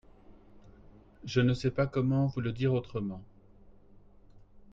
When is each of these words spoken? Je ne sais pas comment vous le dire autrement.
Je 1.25 1.41
ne 1.41 1.53
sais 1.53 1.69
pas 1.69 1.85
comment 1.85 2.25
vous 2.25 2.41
le 2.41 2.51
dire 2.51 2.73
autrement. 2.73 3.21